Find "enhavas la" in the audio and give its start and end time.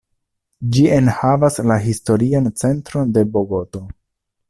0.95-1.79